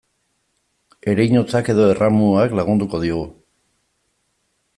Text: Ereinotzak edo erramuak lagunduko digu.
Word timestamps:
Ereinotzak 1.13 1.69
edo 1.75 1.85
erramuak 1.91 2.57
lagunduko 2.61 3.03
digu. 3.05 3.21